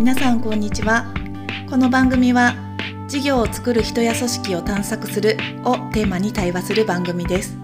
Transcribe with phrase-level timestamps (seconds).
[0.00, 1.12] 皆さんこんにちは。
[1.68, 2.54] この番組は
[3.06, 7.58] 事業を作る人や組織を探索するをテーマに対話する番組です。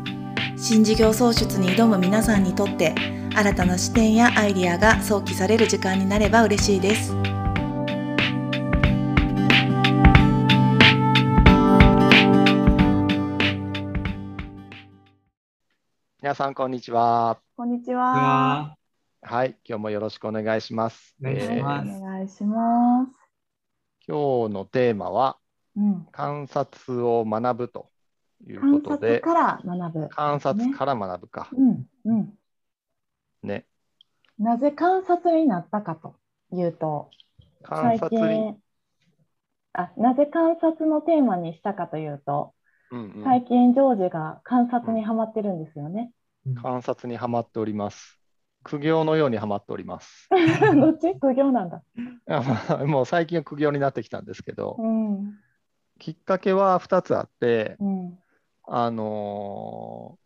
[0.55, 2.95] 新事業創出に挑む皆さんにとって
[3.35, 7.15] 新たな視点やアイディアが想起される時間になれば嬉しいです。
[16.21, 17.39] 皆さん、こんにちは。
[17.57, 18.77] こんにちうは。
[18.77, 18.86] わ
[19.29, 21.17] はい、今日もよろしくお願いします。
[21.21, 23.11] お願いしますお願いします
[24.07, 25.37] 今日のテーマは、
[25.77, 27.91] うん観察を学ぶと
[28.47, 31.49] いう観ことで、察から学ぶ観察から学ぶか。
[31.53, 32.33] うんうん
[33.43, 33.67] ね。
[34.39, 36.15] なぜ観察になったかと
[36.53, 37.11] いうと
[37.69, 38.57] 最観察に、近
[39.73, 42.55] あなぜ観察のテーマにしたかというと、
[42.93, 46.13] うんうん最近ジョージが観察にはまってるんですよね。
[46.63, 48.21] 観察にはまっております。
[48.67, 50.29] 苦行のようにはまっております。
[50.75, 51.15] どっち？
[51.21, 51.83] 苦行なんだ。
[52.85, 55.39] もう最近は苦行になってきたんですけど、うん。
[56.01, 58.19] きっかけは2つあって、うん。
[58.65, 60.19] あの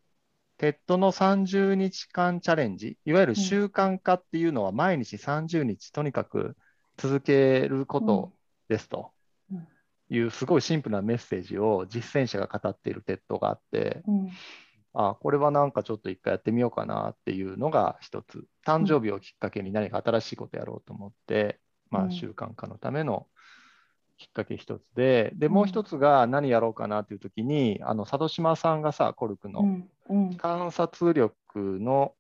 [0.57, 6.57] ー、 TEDの30日間チャレンジ、いわゆる習慣化っていうのは毎日30日とにかく
[6.97, 8.33] 続けること
[8.69, 9.11] ですと。
[9.53, 9.69] うん。
[10.13, 14.31] いうすごいシンプルなメッセージを実践者が語っている TEDがあって、うん
[14.93, 18.45] あ、これはなんかちょっと一回やってみようかなっていうのが一つ。
[18.67, 21.61] 誕生日をきっかけに何か新しいことやろうと思って、
[21.91, 22.09] まうん。
[22.09, 23.27] あ習慣化のための
[24.19, 25.53] きっかけ一つで、で、うん。
[25.53, 29.65] もう一つが何やろうかなっていう時に、あの、佐渡島さんがさ、コルクの
[30.37, 32.15] 観察力の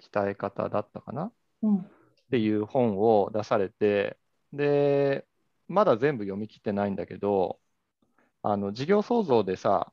[0.00, 1.24] 鍛え方だったかな？
[1.24, 1.86] っうん。
[2.30, 4.16] ていう本を出されて、
[4.52, 5.26] で、
[5.68, 7.58] まだ全部読み切ってないんだけど、
[8.42, 9.92] あの、事業創造でさ、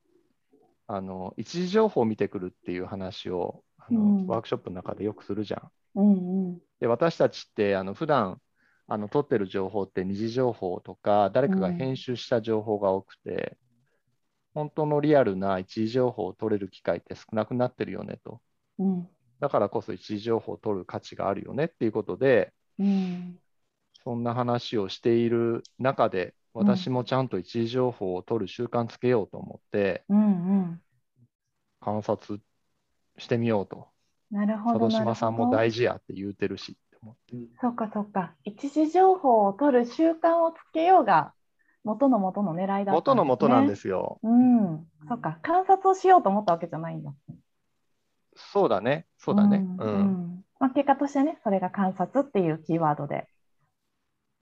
[0.88, 5.72] あの、一時情報を見てくるっていう話を、あのうんワークショップの中でよくするじゃん。
[5.96, 8.40] うんうんで、私たちって、あの、普段、
[8.88, 13.58] あの、取ってる情報って二次情報とか、誰かが編集した情報が多くて、
[14.54, 18.42] 本当のリアルな一時情報を取れる機会って少なくなってるよねと。
[18.80, 19.10] うん
[19.40, 23.40] だからこそ一時情報を取る価値があるよねっていうことで、うん
[24.04, 30.82] そんな話をしている中で、私もちゃんと一時情報を取る習慣つけようと思って、うんうん
[31.80, 32.42] 観察
[33.18, 33.88] してみようと。
[34.32, 34.90] なるほど。
[34.90, 37.36] 島さんも大事やって言うてるしって思って。
[37.62, 38.36] そうかそうか。
[38.44, 41.34] 一時情報を取る習慣をつけようが
[41.84, 42.94] 元の元の狙いだったんです、ね。
[42.94, 44.20] 元の元なんですよ。
[44.24, 47.14] うん、そっか、観察をしようと思ったわけじゃないんだ。
[48.36, 49.08] そうだね。
[49.18, 49.66] そうだね。
[49.80, 50.02] ううんん。
[50.38, 53.28] んまあ、結果としてね、それが観察っていうキーワードで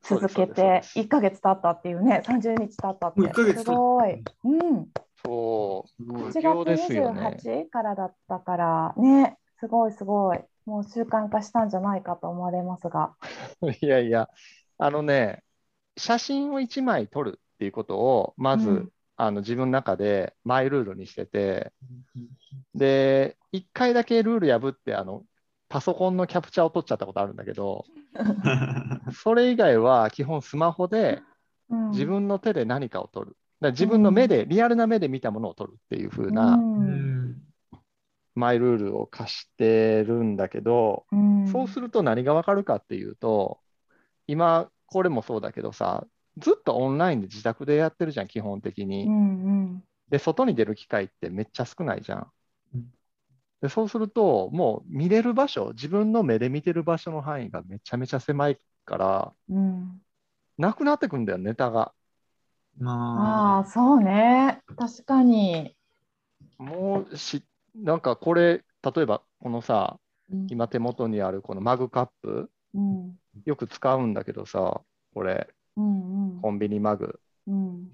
[0.07, 4.23] 続けてそうです1ヶ月経ったっていうね、30日経ったってすごい。
[4.43, 4.87] うん、
[5.23, 5.89] そう。
[5.89, 7.37] すごい苦8行です月よね。
[7.41, 10.39] 28からだったからね、すごいすごい。
[10.65, 13.15] もう習慣化したんじゃないかと思われますが。
[13.81, 14.29] いやいや、
[14.77, 15.43] あのね、
[15.97, 21.71] 写真を1枚撮るっていうことを、まず、うんあの自分の中でマイルールにしてて、
[22.73, 25.23] で、1回だけルール破って、あの、
[25.69, 27.85] パソコンのキャプチャーを撮っちゃったことあるんだけど、
[29.13, 31.21] それ以外は基本スマホで
[31.69, 33.27] うん自分の手で何かを撮る。
[33.29, 37.35] だから自分の目で、リアルな目で見たものを撮るっていう風うなん
[38.35, 43.59] マイルールを課してるんだけど、うんそうすると何がわかるかっていうと、
[44.27, 46.05] 今、これもそうだけどさ、
[46.37, 49.05] ずっとオンラインで自宅でやってるじゃん、基本的に。
[49.05, 52.27] うんうんで、外に出る機会ってめっちゃ少ないじゃんうん。
[53.61, 60.01] で、そうすると、もう見れる場所、自分の目で見てる場所の範囲がめちゃめちゃ狭いから、うん
[60.57, 61.93] なくなってくんだよ、ネタが。
[62.77, 64.61] まああ、そうね。
[64.77, 65.75] 確かに。
[66.57, 69.99] もうし、なんかこれ、例えばこのさ、
[70.31, 74.81] うん今手元にあるこのマグカップ、うんよく使うんだけどさ、
[75.13, 77.19] これ、うんうんコンビニマグ。
[77.47, 77.91] うん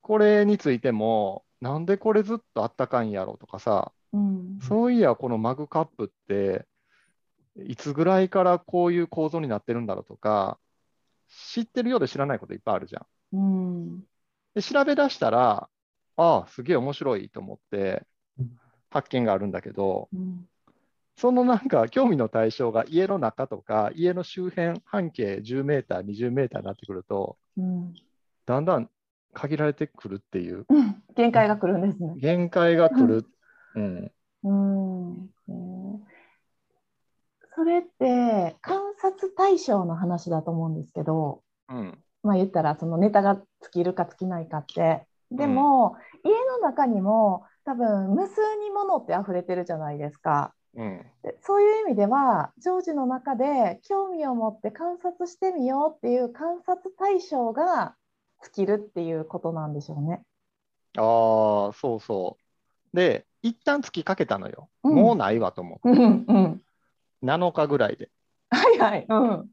[0.00, 6.66] これについても、なんでこれずっとあったかいんやろとかさ、うんそういや、このマグカップって、
[7.56, 10.58] いつぐらいからこういう構造になってるんだろうとか、
[11.28, 13.06] 知ってるようで知らないこといっぱいあるじゃん。
[13.32, 14.00] うん
[14.54, 15.68] で、調べ出したら、
[16.16, 18.06] ああ、すげえ面白いと思って
[18.38, 18.58] うん、
[18.90, 20.46] 発見があるんだけど、うん
[21.14, 27.94] そのなんか興味の対象が家の中とか、家の周辺、半径10メーター、20メーターになってくると、うん
[28.44, 28.90] だんだん
[29.34, 32.14] 限られてくるっていう、うん限界が来るんですね。
[32.16, 33.26] 限界が来る。
[33.74, 34.12] うん。
[34.44, 36.00] うんね
[37.54, 41.98] それって観察対象の話だと思うんですけど、うん。
[42.22, 45.06] まあ言ったらそのネタが尽きるか尽きないかって。
[45.30, 50.54] でも、家の中にも多分無数に物って溢れてるじゃないですか。
[50.74, 51.04] うん。
[51.22, 57.94] でそういう意味ではジョージの中で興味を持って観察してみようっていう観察対象が
[58.42, 60.22] 尽きるっていうことなんでしょうね。
[60.96, 62.36] ああ、そうそ
[62.92, 62.96] う。
[62.96, 64.68] で、一旦月かけたのよ。
[64.84, 65.90] うんもうないわと思う。
[65.90, 66.62] うんうん。
[67.22, 68.10] 7日ぐらいで。
[68.50, 69.06] はいはい。
[69.08, 69.50] うん。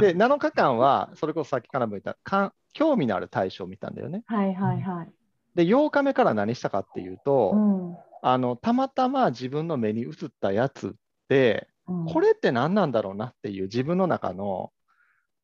[0.00, 4.22] で、7日間は、それこそさっきからも言った、か興味のある対象を見たんだよね。
[4.26, 5.12] はいはいはい。
[5.54, 10.90] で、8日目から何したかっていうと、うんあのたまたま自分の目に映ったやつっ
[11.28, 14.72] て、うんこれって何なんだろうなっていう自分の中の、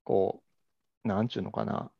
[0.05, 0.41] こ
[1.05, 1.91] う、なんちゅうのかな、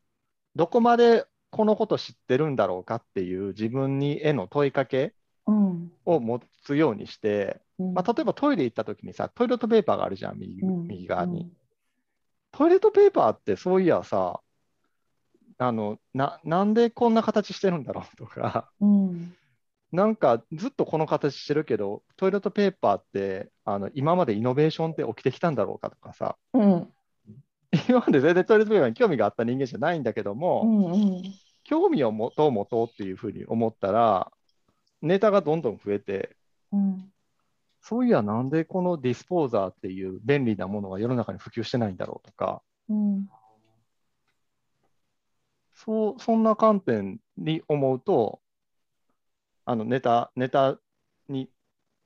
[0.55, 5.13] どこまでこのこと知ってるんだろうかっていう自分にへの問いかけ
[5.47, 5.91] うん。
[6.05, 7.93] を持つようにして、うん。
[7.93, 10.87] まあ、例えばトイレ行った時にさ、トイレットペーパーがあるじゃん、右,、うん。
[10.87, 11.51] 右側に。
[12.51, 14.41] トイレットペーパーってそういやさ、
[15.61, 19.35] あのななんでこんな形してるんだろうとか、うん。
[19.91, 26.93] なんかずっとこの形してるけど、トイレットペーパーってあの今までイノベーションって起きてきたんだろうかとかさ、うん
[27.89, 31.23] 今まで全然トイレットペーパーに興味があった人間じゃないんだけども、うんうん
[31.65, 34.31] 興味を持とう持とうっていうふうに思ったら、
[35.03, 36.35] ネタがどんどん増えて、
[36.71, 37.11] うん
[37.81, 43.29] そういや、なんでこのディスポーザーっていう便利なものが世の中に普及してないんだろうとか、うん
[45.75, 48.39] そうそんな観点に思うと、
[49.65, 50.79] あのネタネタ
[51.27, 51.49] に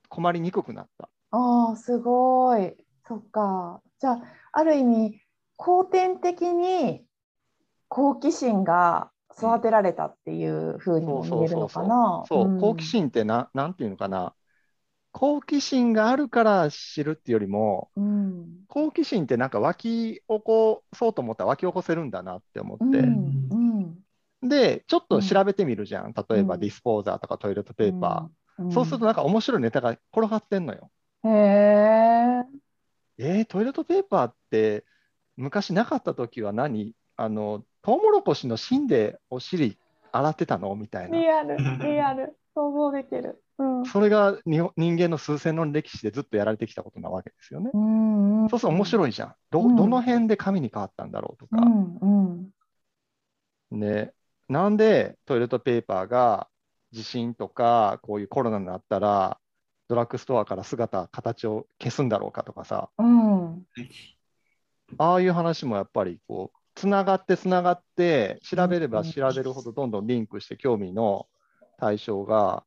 [0.09, 1.09] 困りにくくなった。
[1.31, 2.75] あすごい
[3.07, 4.21] そっかじゃあ
[4.51, 5.22] ある意味
[5.63, 7.05] 後天的に
[7.87, 12.25] 好奇心が育てられたっていうふうにも見えるのかな。
[12.27, 12.59] そう、ん。
[12.59, 14.35] 好奇心ってな、なんていうのかな、
[15.13, 18.65] 好奇心があるから知るっていうよりも、うん。
[18.67, 23.49] 好奇心ってなんか湧き起こそうと思ったら湧き起こせるんだなって思って、うん。
[24.41, 24.49] うん。
[24.49, 26.13] で、ちょっと調べてみるじゃん。
[26.13, 28.63] 例えばうんディスポーザーとかトイレットペーパー。
[28.63, 28.71] うん。
[28.73, 30.91] そうするとなんか面白いネタが転がってんのよ。
[31.23, 32.43] へえ
[33.17, 34.85] えートイレットペーパーって
[35.37, 36.93] 昔なかった時は何？
[37.15, 39.77] あの、トウモロコシの芯でお尻
[40.11, 40.75] 洗ってたの？
[40.75, 41.17] みたいな。
[41.17, 42.35] リアルリアル。
[42.55, 43.43] 想像できる。
[43.57, 43.85] うん。
[43.85, 47.71] それがに人間の数千年の歴史でずっとやられてきたことなわけですよね。
[47.73, 49.35] うんうんそうすると面白いじゃん。
[49.49, 49.75] どうん。
[49.75, 51.61] どの辺で紙に変わったんだろうとか。
[51.61, 51.97] うん
[53.71, 53.79] うん。
[53.79, 54.13] ね、
[54.49, 56.47] なんでトイレットペーパーが
[56.91, 59.39] 地震とかこういうコロナになったら
[59.87, 63.65] ドラッグストアから姿、形を消すんだろうかとかさ、うん
[64.97, 71.27] ああいう話もやっぱりこう、つながってつながって、調べれば調べるほどどんどんリンクして興味の
[71.77, 72.63] 対象が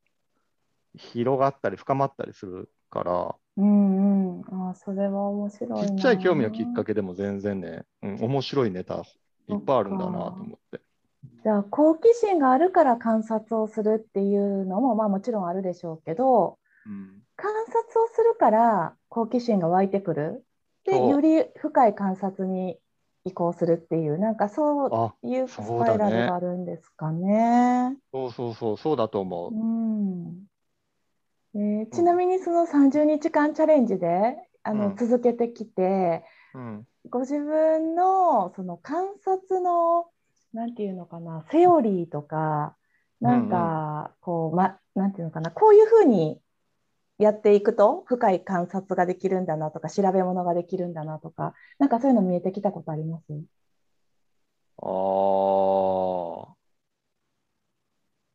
[0.96, 4.69] 広がったり深まったりするから、うんうん。
[4.69, 5.87] あそれは面白いな。
[5.88, 9.02] ちっちゃい興味のきっかけでも全然ね、うん、面白いネタ
[9.49, 10.81] いっぱいあるんだなと思って。
[11.43, 17.23] じゃあ好奇心があるから観察をするっていうのもまあもちろんあるでしょうけどうん。
[17.37, 20.45] 観察をするから好奇心が湧いてくる
[20.87, 22.79] でより深い観察に
[23.25, 27.97] 移行するっていうなんかそうあいうスパイラルがあるんですかね。
[28.12, 29.55] そうそうそう、そうだと思う。
[29.55, 30.47] うん。
[31.55, 34.97] えーちなみにその30日間チャレンジであの、うん。
[34.97, 36.25] 続けてきて
[36.55, 36.87] うん。
[37.09, 40.06] ご自分のその観察の
[40.53, 42.77] なんていうのかなセオリーとか
[43.21, 46.41] なんかこう、ま、なんていうのかなこういうふうに
[47.18, 53.24] やっていくと深い観察ができるんだなとか調べ物ができるんだなとかなんかそういうの見えてきたことあります？
[54.82, 56.49] あー。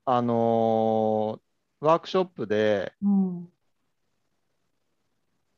[0.06, 1.42] あのー
[1.84, 3.50] ワークショップで、うん。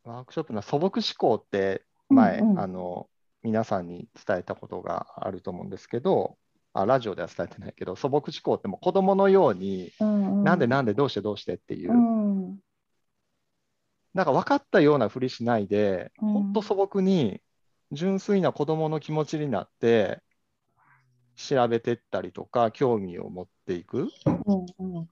[0.05, 2.59] ワークショップの素朴思考って前、うんうん。
[2.59, 3.09] あの
[3.41, 6.37] 皆さんに伝えたことがあると思うんですけど、
[6.73, 10.43] あラジオでは伝えてないけど、素朴思考ってもう子供のように、うんうん。
[10.45, 12.22] なんでなんでどうしてどうしてっていう、うん
[14.13, 16.33] なんか分かったようなふりしないで、うん。
[16.33, 17.41] 本当素朴に
[17.91, 20.21] 純粋な子供の気持ちになって
[21.35, 24.09] 調べてったりとか興味を持っていく。
[24.25, 25.09] うんうん。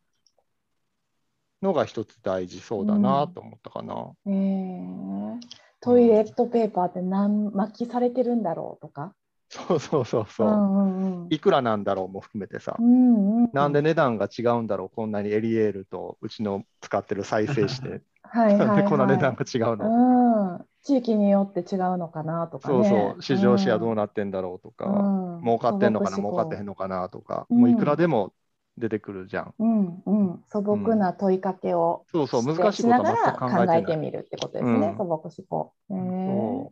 [1.61, 4.11] のが一つ大事そうだなと思ったかな。
[4.25, 5.39] えー。
[5.79, 9.15] トイレットペーパーって何巻きされてるんだろうとか。
[9.49, 10.47] そうそうそうそう。
[10.47, 11.27] うんうんうん。
[11.29, 13.49] いくらなんだろうも含めてさ、うんうん。
[13.53, 18.01] なんで値段が違うんだろう、こんなにエリエールとうちの使ってる再生して、
[18.33, 22.75] はいはいなんでこんな値段はが違うの、いうん、地域によって違うのかなとかね。
[22.75, 25.41] そうそう、市場シェアどうなってんだろうとか、うん。
[25.43, 27.59] 儲かってんのかな、儲かってへんのかなとか、うん。
[27.59, 28.31] もういくらでも
[28.77, 29.53] 出てくるじゃん。
[29.59, 34.97] うんうん、素朴な問いかけをそうそう、難しいことは考考ええてみるってことですね、うん。
[34.97, 35.73] 素朴思考。
[35.91, 36.71] え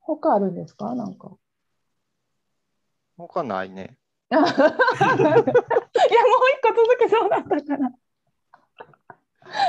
[0.00, 0.94] 他あるんですか？
[0.96, 1.30] なんか。
[3.16, 3.98] 他ないね。
[4.30, 4.56] いや、もう一
[6.60, 7.92] 個続けそうだったから。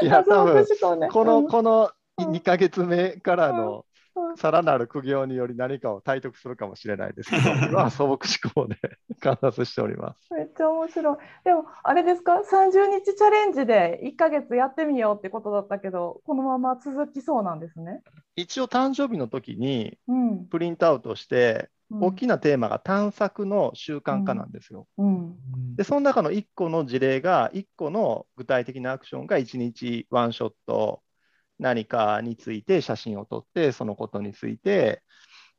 [0.02, 0.66] いや、多分
[1.12, 1.48] この、うん。
[1.48, 3.87] このうん2ヶ月目からのうん
[4.38, 7.42] さらなる苦行により何かを体得するかもしれないですけど、
[7.90, 8.20] 素朴思
[8.54, 8.78] 考で
[9.20, 10.34] 観察しております。
[10.34, 11.18] めっちゃ面白い。
[11.44, 18.02] でも、あれですか、30日チャレンジで1ヶ月やってみようってことだったけど、このまま続きそうなんですね。
[18.36, 20.46] 一応誕生日の時にうん。
[20.48, 24.88] プリントアウトして、うん大きなテーマが探索の習慣化なんですよ。
[24.98, 25.38] うん。
[25.78, 31.02] で、その中の1個の事例が、1個の具体的なアクションが1日ワンショット
[31.60, 35.04] 何かについて写真を撮って、そのことについて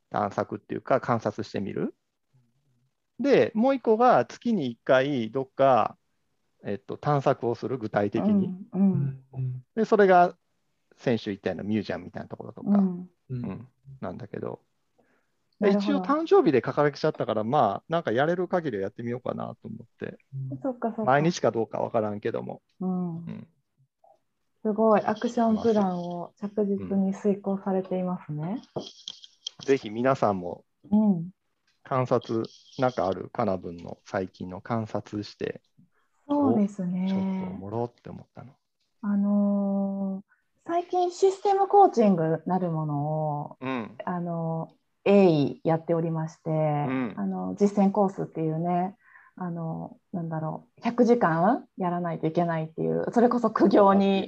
[0.09, 1.95] 探索っていうか観察してみる。
[3.19, 5.97] で、もう1個が月に1回どっか、
[6.63, 8.47] えっと、探索をする具体的に。
[8.73, 9.23] うん。
[9.33, 9.63] うん。
[9.75, 10.37] で、それが
[10.97, 13.09] 先週言ったようなミュージアムみたいなところとか、うん。
[13.29, 13.67] うん
[14.01, 14.61] なんだけど、
[15.61, 20.17] 一応誕生日で書かれちゃったから、まあ、なんかやれる限りはやってみようかなと思って、
[20.63, 21.03] そっかそっか。
[21.05, 23.19] 毎日かどうかわからんけども、うんう。
[23.29, 23.47] ん、
[24.61, 25.01] すごい。
[25.01, 28.61] アクションプランを着実に遂行されていますね。
[29.65, 31.29] ぜひ皆さんもうん。
[31.83, 32.43] 観察、
[32.77, 35.61] なんかあるかな分の最近の観察して、
[36.27, 36.93] そうですちょっと。
[37.57, 38.53] もろって思ったの。
[39.01, 44.69] あのー最近システムコーチングなるものをうん、あの
[45.03, 48.95] 鋭意やっておりまして、んあの実践コースっていうね
[49.35, 54.27] あのなんだろう100時間やらないといけないっていうそれこそ苦行副に。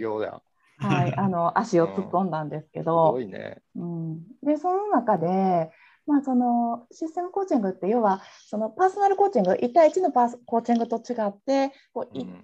[0.78, 3.62] はい、 あの足を突っ込んだんですけすどご、いね。
[3.76, 5.72] うん、でその中で、
[6.08, 12.44] まあ、そのシステムコーチングって要はそのパーソナルコーチング1対1のパースコーチングと違ってこういうん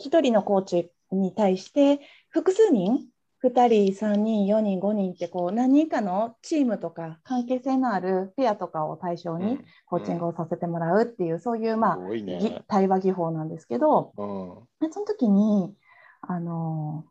[0.00, 3.06] 1人のコーチに対して複数人
[3.42, 9.64] 2人3人4人5人ってこう何人かのチームとか関係性のあるペアとかを対象にうん。
[9.86, 12.62] コーチングをさせてもらうっていうそういうまあね。
[12.68, 15.74] 対話技法なんですけどうん、その時に
[16.20, 17.04] あの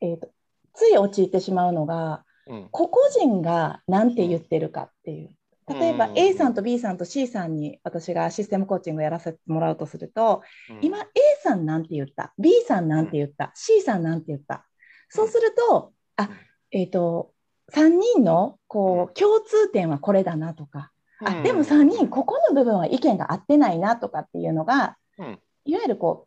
[0.00, 0.28] えーと
[0.74, 5.30] つい陥ってしまうのがうん、個々人が何て言ってるかっていう
[5.68, 6.18] 例えばうん。
[6.18, 10.78] A さんと B さんと C さんに私がシステムコーチングやらせてもらうとするとうん。
[10.82, 11.06] 今 A
[11.42, 14.66] さんなんて言った？B さんなんて言った？C さんなんて言った？
[15.08, 16.30] そうするとあ
[16.70, 17.32] えっ、と
[17.72, 20.90] 3人のこう共通点はこれだなとか
[21.24, 25.38] あでも3人ここの部分は意見が合ってないなとかっていうのがうん。
[25.64, 26.26] いわゆるこ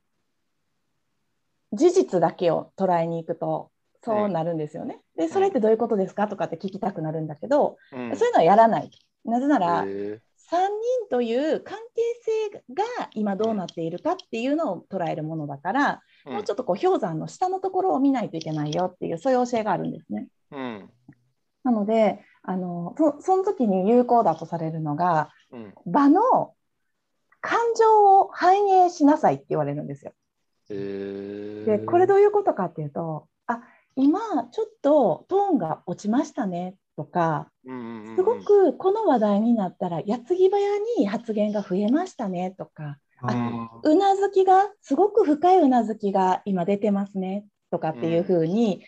[1.74, 3.72] う事実だけを捉えに行くと
[4.04, 5.00] そうなるんですよね。
[5.16, 8.16] でそれってどういうことですかとかって聞きたくなるんだけど、うん。
[8.18, 8.90] そういうのはやらない。
[9.26, 10.22] なぜなら、へえ。
[10.52, 10.68] 3人
[11.10, 12.02] という関係
[12.50, 16.34] 性が今どうなっているかっていうのを捉えるものだから、うん。
[16.34, 20.28] もうちょっとこう氷山の下のところを見ないといけないよっていうそういう教えがあるんですね。
[20.52, 20.90] うん。
[21.64, 25.74] なのであのそその時に有効だとされるのがうん。
[25.86, 26.54] 場の
[27.40, 30.14] 感情を反映しなさいって言われるんですよ。
[30.70, 33.62] でこれどういうことかっていうとあ
[33.96, 34.20] 今
[34.52, 37.50] ちょっとトーンが落ちましたねとか
[38.16, 40.60] すごくこの話題になったら矢継ぎ早
[41.00, 42.98] に発言が増えましたねとか
[43.84, 48.84] うなずきがすごく深いうなずきが今出てますねとかっていうふうに、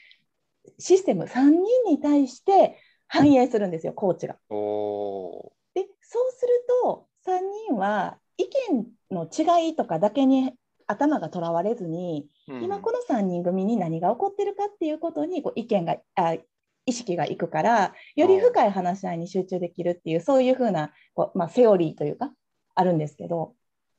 [0.77, 4.33] システム3人に対して反映するんですよコーチが。
[4.33, 10.53] でそうすると3人は意見の違いとかだけに
[10.87, 12.63] 頭がとらわれずに、うん。
[12.63, 16.35] 今この3人組に何が起こってるかっていうことにこう意見があ
[16.85, 22.31] 意識がいくからより深い話し合いに集中できるっていうそういうふうなこう、まあ、セオリーというか
[22.75, 23.53] あるんですけど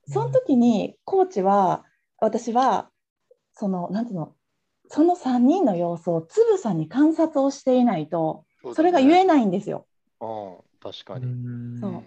[0.06, 1.84] その時にコーチは
[2.20, 2.90] 私は
[3.54, 4.34] そのなんていうの
[4.88, 9.86] その3人の様子をつぶさに観察をしていないとそれが言えないんですよ。
[10.20, 10.56] うん。
[10.80, 11.80] 確かに。
[11.80, 12.02] そう。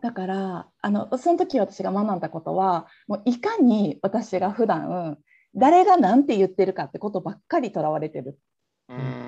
[0.00, 5.18] だからあのその時私が学んだことはもういかに私が普段
[5.54, 8.38] 誰が何て言ってるかってことばっかりとらわれてる。
[8.88, 9.27] うん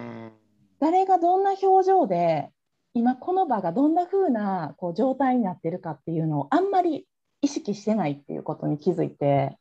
[0.80, 2.50] 誰がどんな表情で
[2.94, 7.06] 今この場がどんな風なこう状態になってるかっていうのをあんまり
[7.42, 9.56] 意識してないっていうことに気づいて。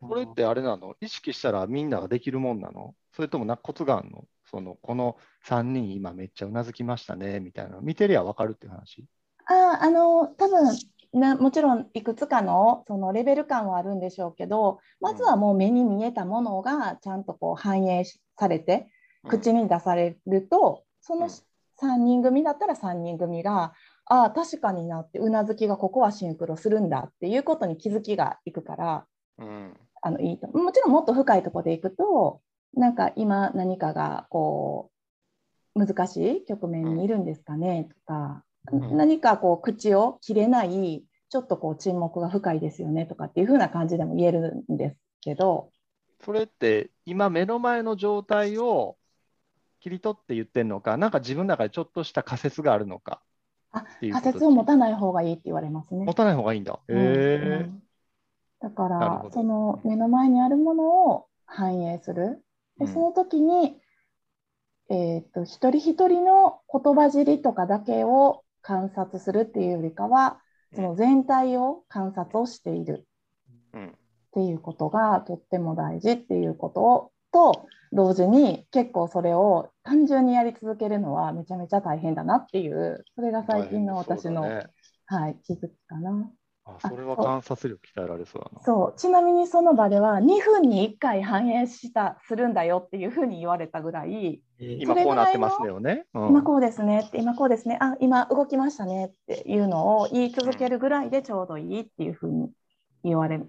[0.00, 0.94] これってあれなの？
[1.00, 2.94] 意識したらみんなができるもんなの？
[3.14, 4.24] それともなコツがあるの？
[4.50, 7.80] そのこの3人今めっちゃうなずきましたねみたいなの。
[7.80, 9.04] 見てりゃ分かるっていう話？
[9.46, 10.76] ああの多分
[11.12, 18.88] なもちろんいくつかのそのレベル感はあるんでしょうけどまずはもう目に見えたものがちゃんとこう反映しされて
[19.28, 21.32] 口に出されると、そのうん。
[21.82, 23.74] 3人組だったら3人組が
[24.06, 29.06] ああ確かになってうなずきがここはシンクロするんだっていうことに気づきがいくから
[29.38, 30.48] うんあのいいと。
[30.48, 32.40] もちろんもっと深いところでいくと
[32.74, 34.90] なんか今何かがこ
[35.74, 38.44] う難しい局面にいるんですかねとか、
[38.76, 38.96] ん。
[38.96, 45.70] 何かこう口を切れないちょっとこう沈黙が深いですよねとかっていう風な感じでも言えるんですけど。
[46.22, 48.96] それって今目の前の状態を
[49.84, 53.20] 切り取って言ってるのか、なんか自分の中でちょっとした仮説があるのか
[53.70, 56.06] あっていうこと仮説を持たない方がいいって言われますね。
[56.06, 56.14] 持。
[56.14, 56.80] たない方がいいんだ。
[56.88, 57.82] へうんえうん。
[58.62, 62.42] だからその目の前にあるものを反映する。
[62.78, 63.76] でその時に、
[64.88, 70.40] えー、と一人一人の言葉尻とかだけを観察するっていうよりかは
[70.74, 73.06] その全体を観察をしている。
[73.74, 73.88] うん。
[73.88, 73.90] っ
[74.32, 84.66] ていうことがとっても大事っていうことをと同時に結構それを単純にやり続けるのはめちゃめちゃ大変だなっていうそれが最近の私の、ね
[85.06, 86.30] はい、気づきかな。
[86.66, 88.64] あそれは観察力鍛えられそうだな。
[88.64, 96.06] そうちなみにその場では2分に1回反映したするんだよっていうふうに言われたぐらい、今こうなってますよね。
[96.14, 102.50] うん今こうですねって今こうですねあ今動きましたねっていうのを言い続けるぐらいでちょうどいいっていうふうに
[103.04, 103.42] 言われ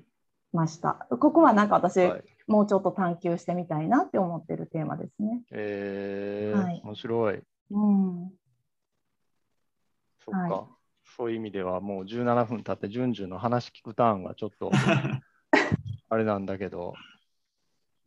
[0.52, 1.08] ました。
[1.10, 5.42] ここはなんか私、はいもうちょっと探求してみたいなって思ってるテーマですね。
[5.52, 7.42] えーはい面白い。
[7.72, 8.32] うん、
[10.24, 10.76] そっか、はい
[11.18, 14.72] そういう意味ではもう17分経って、順々の話聞くターンがちょっと
[16.10, 16.94] あれなんだけど、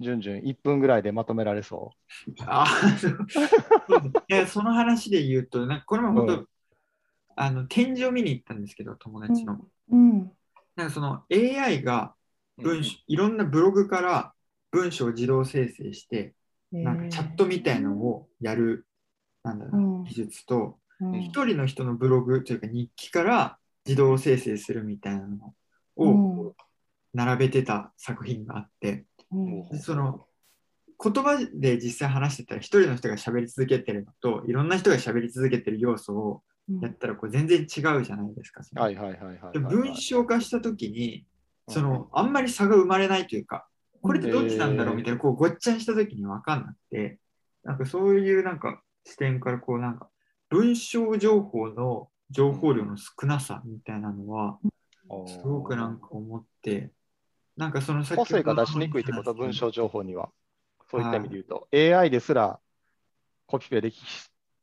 [0.00, 1.92] 順々1分ぐらいでまとめられそ
[2.40, 2.66] あ
[2.98, 3.18] そう
[4.28, 6.48] いやその話で言うと、なんかこれも本当、うん
[7.40, 9.64] あの展示を見に行ったんですけど、友達の。
[9.90, 10.32] うん、
[10.74, 12.17] なんかその AI がう。
[12.62, 14.32] 文章、いろんなブログから
[14.70, 16.34] 文章を自動生成して、
[16.72, 18.86] なんかチャットみたいのをやる、
[19.42, 20.04] なんだろうな、うん。
[20.04, 21.22] 技術と、うん。
[21.22, 25.54] 一人の人のブログというか日記から自動生成するみたいなの
[25.96, 26.38] うん。
[26.40, 26.54] を
[27.14, 29.68] 並べてた作品があって、うん。
[29.70, 30.26] でその
[31.02, 36.80] 言葉で実際話してたら一人の人が喋り続けてるのといろんな人が喋り続けてる要素をうん。
[36.80, 38.62] やったらこう全然違うじゃないですか。
[38.62, 38.82] その。
[38.82, 41.37] はいはいはいはいはい、で文章化した時にうん
[41.68, 43.66] そのあんまり差が生まれないというか
[44.02, 44.96] これってどっちなんだろう？
[44.96, 47.18] みたいなこうごっちゃにした時に分かんなくて
[47.64, 50.08] なんかそういうなんか視点からこうなんか
[50.48, 54.58] 文章情報の情報量の少なさみたいなのは
[55.26, 56.90] すごくなんか思って
[57.56, 60.28] なんかその個性が出しにくいってこと、文章情報には。
[60.90, 62.60] そういった意味では言うと、AI ですら
[63.46, 64.00] コピペでき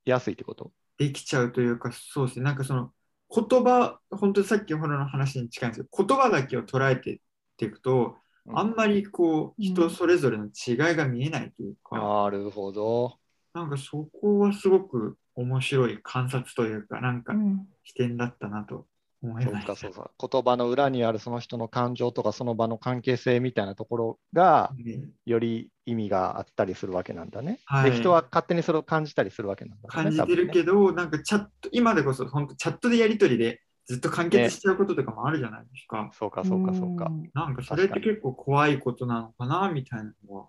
[0.05, 0.71] やすいってこと？
[0.97, 2.45] できちゃうというかそうですね。
[2.45, 2.91] なんかその
[3.33, 7.19] 言葉本当にさっきほどの話に近いんですけど言葉だけを捉えてっ
[7.57, 8.17] ていくと
[8.53, 13.17] あんまりこう人それぞれの違いが見えないというか、なるほど。
[13.53, 17.65] なんかそこはすごく面白い観察というか、なんかうん。
[17.83, 18.85] 視点だったなと
[19.25, 19.73] 思いそうました。
[19.73, 20.11] かそうか。
[20.19, 27.59] 言葉の裏にあるその人の感情とかその場の関係性みたいなところがねより意味があったりするわけなんだね。
[27.65, 29.89] はいで人は勝手にそれを感じたりするわけなんだね。
[29.89, 30.75] 感じてるけど。
[30.75, 36.09] ど、なんかチャット、今でこそ本当チャットでやり取りでずっと完結しちゃうこととかもあるじゃないですか。
[36.13, 37.11] そうかそうかそうか。
[37.33, 40.47] なんかそれって結構怖いことなのかなみたいなのは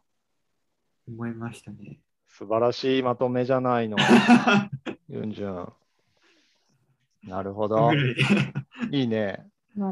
[1.09, 2.01] 思いましたね。
[2.29, 3.97] 素晴らしいまとめじゃないの。
[5.09, 5.73] ユンジュン。
[7.27, 9.45] なるほどいいいね。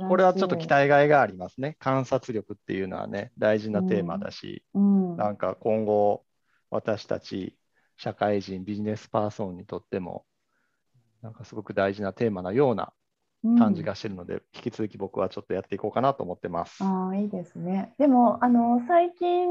[0.08, 1.76] これはちょっと期待外がありますね。
[1.78, 6.24] 観察力っていうのはね、大事なテーマだし、うんなんか今後、
[6.70, 7.56] 私たち
[7.96, 10.24] 社会人、ビジネスパーソンにとっても、
[11.22, 12.92] なんかすごく大事なテーマなような
[13.58, 16.82] 感じがしてるので、引き続き僕はちょっとやっていこうかなと思ってます。
[16.82, 17.92] ああいいですね。
[17.98, 19.48] でもあの最近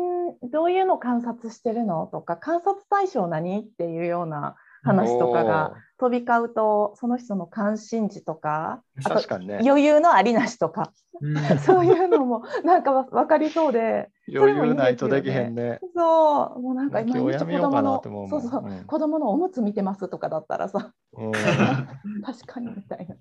[0.51, 10.91] どういうの観察してるのとか観察対象何っていうような話とかが飛び交うとその人の関心事とかあと確かにね、余裕のありなしとか。
[11.21, 11.35] うん。
[11.59, 14.09] そういうのもなんかわ分かりそうで。
[14.33, 15.79] 余裕ないとできへんね。
[15.95, 16.59] そう。
[16.59, 18.83] もうなんか今日毎日子やめようか供のそうそう、うん。
[18.85, 20.91] 子供のおむつ見てますとかだったらさ。
[21.13, 21.31] うん。
[22.23, 23.15] 確かにみたいな。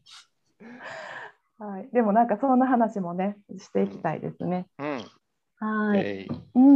[1.66, 4.66] はい、でもなんかそんな話もねしていきたいですね。
[4.78, 5.04] うん
[5.62, 6.28] はい、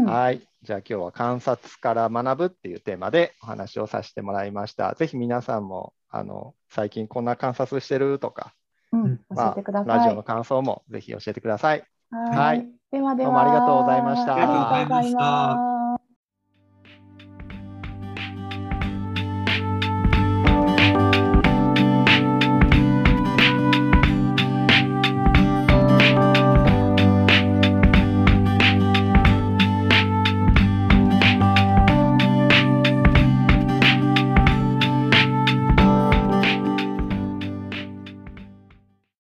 [0.07, 0.49] はい。
[0.62, 4.94] じゃあ今日は観察から学ぶっていうテーマでお話をさせてもらいました。
[4.94, 8.55] ぜひ皆さんもあの最近こんな観察してるとか、
[8.92, 9.99] うん、教まえてくだあ、さい。
[9.99, 11.83] ラジオの感想もぜひ教えてください。
[12.11, 13.27] はいはいではでは。
[13.27, 15.76] どうもありがとうございましたありがとうございます。